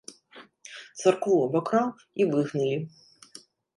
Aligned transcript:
Царкву 1.01 1.35
абакраў, 1.49 1.87
і 2.25 2.27
выгналі. 2.33 2.77